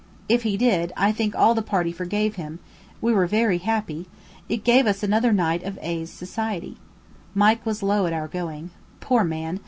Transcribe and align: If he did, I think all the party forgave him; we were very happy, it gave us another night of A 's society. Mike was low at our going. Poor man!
If 0.27 0.41
he 0.41 0.57
did, 0.57 0.91
I 0.97 1.11
think 1.11 1.35
all 1.35 1.53
the 1.53 1.61
party 1.61 1.91
forgave 1.91 2.33
him; 2.35 2.57
we 3.01 3.13
were 3.13 3.27
very 3.27 3.59
happy, 3.59 4.07
it 4.49 4.63
gave 4.63 4.87
us 4.87 5.03
another 5.03 5.31
night 5.31 5.61
of 5.63 5.77
A 5.79 6.05
's 6.05 6.09
society. 6.11 6.77
Mike 7.35 7.63
was 7.67 7.83
low 7.83 8.07
at 8.07 8.11
our 8.13 8.27
going. 8.27 8.71
Poor 8.99 9.23
man! 9.23 9.59